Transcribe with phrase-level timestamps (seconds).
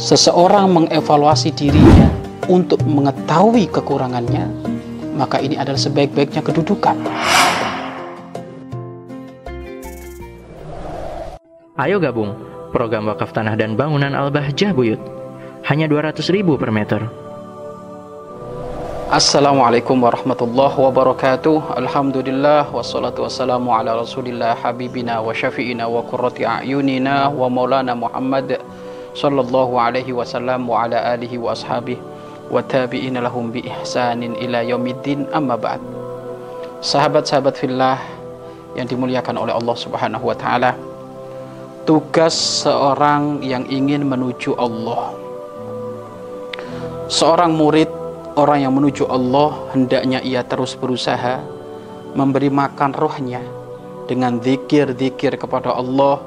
[0.00, 2.08] seseorang mengevaluasi dirinya
[2.48, 4.48] untuk mengetahui kekurangannya,
[5.12, 6.96] maka ini adalah sebaik-baiknya kedudukan.
[11.76, 12.32] Ayo gabung
[12.72, 15.00] program wakaf tanah dan bangunan Al-Bahjah Buyut.
[15.68, 17.04] Hanya 200 ribu per meter.
[19.10, 27.50] Assalamualaikum warahmatullahi wabarakatuh Alhamdulillah Wassalatu wassalamu ala rasulillah Habibina wa syafi'ina wa kurrati a'yunina Wa
[27.50, 28.62] maulana Muhammad
[29.14, 31.98] Sallallahu alaihi wasallam Wa ala alihi wa ashabih
[32.50, 35.82] Wa tabi'ina lahum bi ihsanin ila yaumiddin Amma ba'd.
[36.82, 37.98] Sahabat-sahabat fillah
[38.78, 40.72] Yang dimuliakan oleh Allah subhanahu wa ta'ala
[41.88, 45.10] Tugas seorang yang ingin menuju Allah.
[47.10, 47.90] Seorang murid
[48.38, 51.42] Orang yang menuju Allah hendaknya ia terus berusaha
[52.14, 53.42] memberi makan rohnya
[54.06, 56.18] dengan zikir-zikir kepada Allah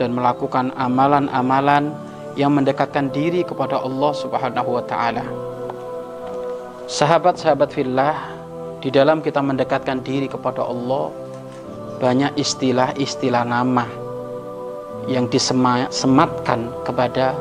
[0.00, 1.92] dan melakukan amalan-amalan
[2.38, 5.26] yang mendekatkan diri kepada Allah Subhanahu wa taala.
[6.86, 8.14] Sahabat-sahabat fillah,
[8.78, 11.10] di dalam kita mendekatkan diri kepada Allah
[11.98, 13.82] banyak istilah-istilah nama
[15.10, 17.34] yang disematkan kepada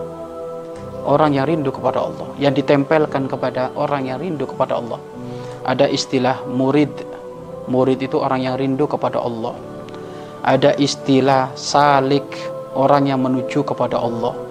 [1.05, 4.97] orang yang rindu kepada Allah, yang ditempelkan kepada orang yang rindu kepada Allah.
[5.61, 6.89] Ada istilah murid.
[7.69, 9.53] Murid itu orang yang rindu kepada Allah.
[10.41, 12.25] Ada istilah salik,
[12.73, 14.46] orang yang menuju kepada Allah.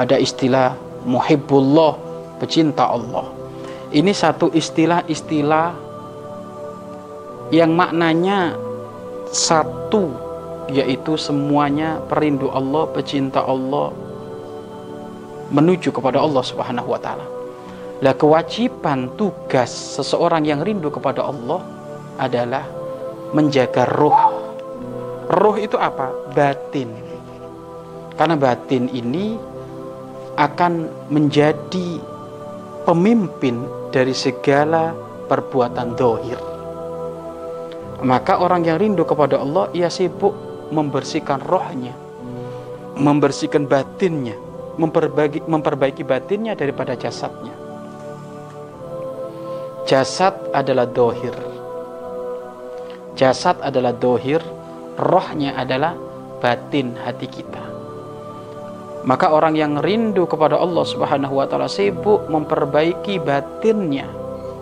[0.00, 1.92] Ada istilah muhibbullah,
[2.40, 3.28] pecinta Allah.
[3.92, 5.76] Ini satu istilah-istilah
[7.52, 8.56] yang maknanya
[9.28, 10.08] satu
[10.72, 13.92] yaitu semuanya perindu Allah, pecinta Allah,
[15.52, 17.26] menuju kepada Allah Subhanahu wa taala.
[18.00, 19.68] Lah kewajiban tugas
[20.00, 21.60] seseorang yang rindu kepada Allah
[22.16, 22.64] adalah
[23.36, 24.40] menjaga roh.
[25.28, 26.08] Roh itu apa?
[26.32, 26.88] Batin.
[28.16, 29.36] Karena batin ini
[30.40, 32.00] akan menjadi
[32.88, 33.60] pemimpin
[33.92, 34.96] dari segala
[35.28, 36.40] perbuatan dohir.
[38.00, 40.32] Maka orang yang rindu kepada Allah, ia sibuk
[40.72, 41.92] membersihkan rohnya,
[42.96, 44.40] membersihkan batinnya,
[44.80, 47.52] memperbaiki, memperbaiki batinnya daripada jasadnya.
[49.84, 51.36] Jasad adalah dohir.
[53.12, 54.40] Jasad adalah dohir,
[54.96, 55.92] rohnya adalah
[56.40, 57.69] batin hati kita.
[59.00, 64.04] Maka orang yang rindu kepada Allah Subhanahu wa taala sibuk memperbaiki batinnya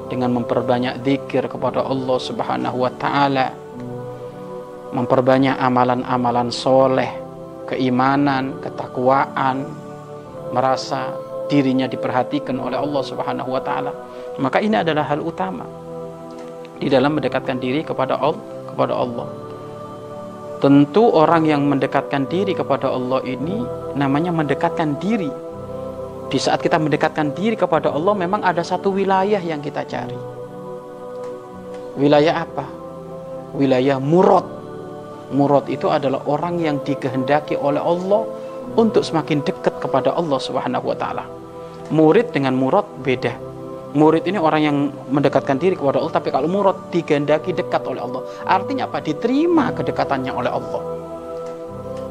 [0.06, 3.50] dengan memperbanyak zikir kepada Allah Subhanahu wa taala.
[4.88, 7.10] Memperbanyak amalan-amalan soleh,
[7.69, 9.69] keimanan, ketakwaan,
[10.55, 11.12] merasa
[11.49, 13.93] dirinya diperhatikan oleh Allah Subhanahu wa taala,
[14.38, 15.65] maka ini adalah hal utama
[16.78, 19.47] di dalam mendekatkan diri kepada Allah, kepada Allah.
[20.58, 23.62] Tentu orang yang mendekatkan diri kepada Allah ini
[23.94, 25.30] namanya mendekatkan diri.
[26.28, 30.19] Di saat kita mendekatkan diri kepada Allah memang ada satu wilayah yang kita cari.
[31.94, 32.66] Wilayah apa?
[33.54, 34.46] Wilayah murad.
[35.30, 38.26] Murad itu adalah orang yang dikehendaki oleh Allah
[38.75, 40.42] untuk semakin dekat kepada Allah
[40.98, 41.25] taala.
[41.94, 43.47] Murid dengan murad beda.
[43.97, 44.76] Murid ini orang yang
[45.09, 48.21] mendekatkan diri kepada Allah, tapi kalau murad digandaki dekat oleh Allah.
[48.44, 49.00] Artinya apa?
[49.00, 50.82] Diterima kedekatannya oleh Allah.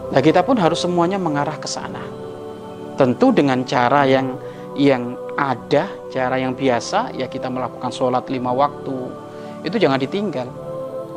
[0.09, 2.01] Nah, kita pun harus semuanya mengarah ke sana.
[2.97, 4.41] Tentu dengan cara yang
[4.73, 8.97] yang ada, cara yang biasa, ya kita melakukan sholat lima waktu.
[9.61, 10.49] Itu jangan ditinggal.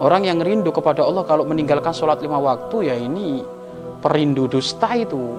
[0.00, 3.44] Orang yang rindu kepada Allah kalau meninggalkan sholat lima waktu ya ini
[4.00, 5.36] perindu dusta itu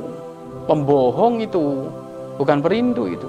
[0.70, 1.90] pembohong itu
[2.38, 3.26] bukan perindu itu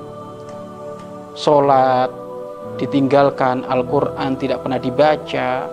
[1.36, 2.10] sholat
[2.80, 5.68] ditinggalkan Al-Quran tidak pernah dibaca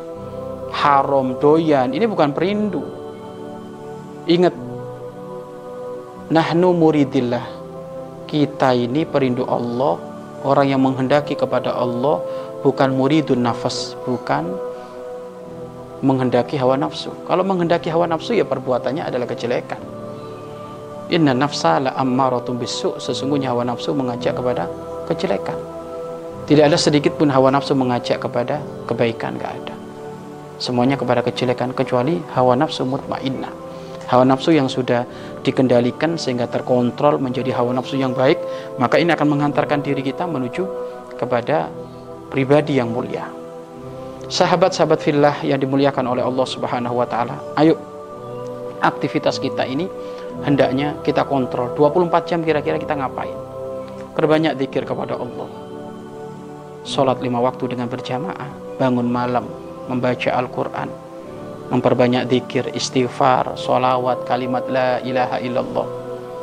[0.70, 2.84] haram doyan ini bukan perindu
[4.30, 4.54] ingat
[6.30, 7.44] nahnu muridillah
[8.30, 9.98] kita ini perindu Allah
[10.46, 12.22] orang yang menghendaki kepada Allah
[12.62, 14.70] bukan muridun nafas bukan
[16.00, 17.12] menghendaki hawa nafsu.
[17.28, 19.80] Kalau menghendaki hawa nafsu ya perbuatannya adalah kejelekan.
[21.10, 21.92] Inna nafsa la
[22.56, 23.02] bisu.
[23.02, 24.70] Sesungguhnya hawa nafsu mengajak kepada
[25.10, 25.58] kejelekan.
[26.46, 29.76] Tidak ada sedikit pun hawa nafsu mengajak kepada kebaikan, enggak ada.
[30.58, 33.54] Semuanya kepada kejelekan kecuali hawa nafsu mutmainnah.
[34.10, 35.06] Hawa nafsu yang sudah
[35.46, 38.42] dikendalikan sehingga terkontrol menjadi hawa nafsu yang baik,
[38.82, 40.66] maka ini akan menghantarkan diri kita menuju
[41.22, 41.70] kepada
[42.34, 43.30] pribadi yang mulia.
[44.30, 47.38] Sahabat-sahabat fillah yang dimuliakan oleh Allah Subhanahu wa taala.
[47.58, 47.78] Ayo
[48.82, 49.90] aktivitas kita ini
[50.46, 53.49] hendaknya kita kontrol 24 jam kira-kira kita ngapain.
[54.20, 55.48] Perbanyak zikir kepada Allah.
[56.84, 59.48] Salat lima waktu dengan berjamaah, bangun malam,
[59.88, 60.92] membaca Al-Qur'an,
[61.72, 65.88] memperbanyak zikir, istighfar, solawat, kalimat la ilaha illallah.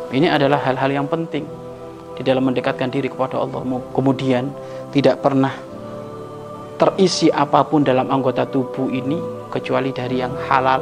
[0.09, 1.45] Ini adalah hal-hal yang penting
[2.17, 3.61] di dalam mendekatkan diri kepada Allah.
[3.93, 4.49] Kemudian
[4.97, 5.53] tidak pernah
[6.81, 9.21] terisi apa pun dalam anggota tubuh ini
[9.53, 10.81] kecuali dari yang halal.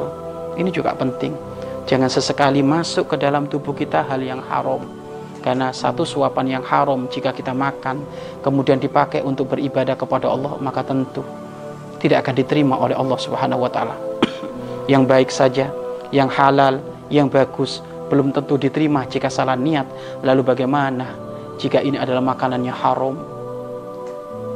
[0.55, 1.35] Ini juga penting.
[1.91, 5.03] Jangan sesekali masuk ke dalam tubuh kita hal yang haram.
[5.45, 8.01] Karena satu suapan yang haram jika kita makan
[8.41, 11.21] kemudian dipakai untuk beribadah kepada Allah maka tentu
[12.01, 13.69] tidak akan diterima oleh Allah Subhanahu wa
[14.91, 15.69] yang baik saja,
[16.09, 16.81] yang halal,
[17.13, 19.85] yang bagus belum tentu diterima jika salah niat.
[20.21, 21.17] Lalu bagaimana
[21.57, 23.15] jika ini adalah makanannya haram?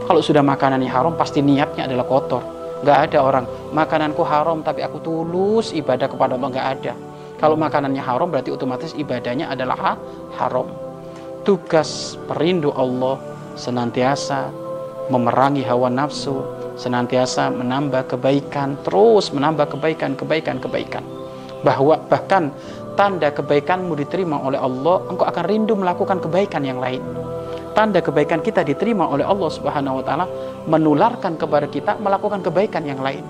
[0.06, 2.41] Kalau sudah makanannya haram pasti niatnya adalah kotor.
[2.81, 3.45] Gak ada orang
[3.75, 6.94] makananku haram tapi aku tulus ibadah kepada Allah gak ada.
[7.39, 9.95] Kalau makanannya haram berarti otomatis ibadahnya adalah
[10.36, 10.68] haram.
[11.47, 13.15] Tugas perindu Allah
[13.56, 14.51] senantiasa
[15.07, 16.44] memerangi hawa nafsu,
[16.75, 21.03] senantiasa menambah kebaikan, terus menambah kebaikan, kebaikan, kebaikan.
[21.63, 22.51] Bahwa bahkan
[23.00, 27.00] tanda kebaikanmu diterima oleh Allah, engkau akan rindu melakukan kebaikan yang lain.
[27.71, 30.25] Tanda kebaikan kita diterima oleh Allah Subhanahu wa taala
[30.68, 33.24] menularkan kepada kita melakukan kebaikan yang lain.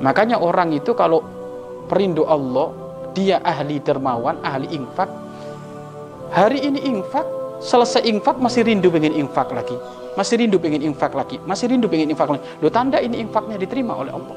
[0.00, 1.20] Makanya orang itu kalau
[1.88, 2.72] perindu Allah,
[3.14, 5.06] dia ahli dermawan, ahli infak.
[6.34, 7.24] Hari ini infak,
[7.62, 9.78] selesai infak masih rindu pengen infak lagi.
[10.18, 12.42] Masih rindu pengen infak lagi, masih rindu pengen infak lagi.
[12.62, 14.36] Lo tanda ini infaknya diterima oleh Allah.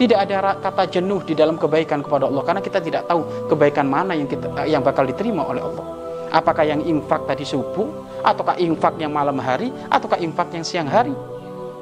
[0.00, 4.16] Tidak ada kata jenuh di dalam kebaikan kepada Allah karena kita tidak tahu kebaikan mana
[4.16, 5.84] yang kita yang bakal diterima oleh Allah.
[6.30, 7.90] Apakah yang infak tadi subuh,
[8.24, 11.12] ataukah infak yang malam hari, ataukah infak yang siang hari?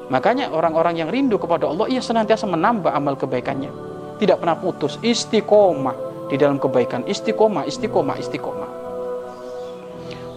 [0.09, 3.69] Makanya orang-orang yang rindu kepada Allah ia senantiasa menambah amal kebaikannya.
[4.19, 7.03] Tidak pernah putus, istiqomah di dalam kebaikan.
[7.09, 8.71] Istiqomah istiqomah istiqomah.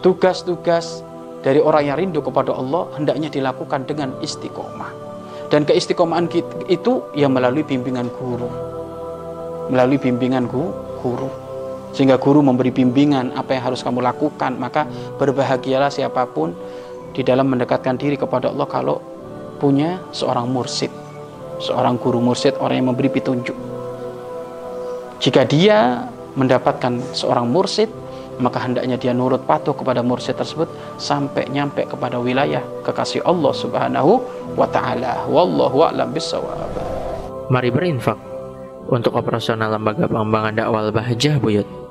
[0.02, 1.04] Tugas-tugas
[1.44, 4.90] dari orang yang rindu kepada Allah hendaknya dilakukan dengan istiqomah.
[5.52, 6.32] Dan keistiqomahan
[6.66, 8.48] itu ya melalui bimbingan guru.
[9.68, 11.28] Melalui bimbingan guru.
[11.92, 14.56] Sehingga guru memberi bimbingan apa yang harus kamu lakukan.
[14.56, 14.88] Maka
[15.20, 16.56] berbahagialah siapa pun
[17.12, 18.96] di dalam mendekatkan diri kepada Allah kalau
[19.60, 20.88] punya seorang mursid.
[21.60, 23.71] Seorang guru mursid orang yang memberi petunjuk
[25.22, 27.86] jika dia mendapatkan seorang mursid,
[28.42, 30.66] maka hendaknya dia nurut patuh kepada mursid tersebut
[30.98, 34.18] sampai nyampe kepada wilayah kekasih Allah Subhanahu
[34.58, 35.22] wa taala.
[35.30, 36.74] Wallahu a'lam bissawab.
[37.54, 38.18] Mari berinfak
[38.90, 41.81] untuk operasional lembaga pengembangan dakwah Bahjah Buyut.